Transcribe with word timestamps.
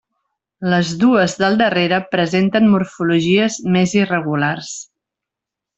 Les 0.73 0.93
dues 1.03 1.35
del 1.41 1.59
darrere 1.59 1.99
presenten 2.15 2.73
morfologies 2.73 3.61
més 3.77 3.95
irregulars. 4.03 4.77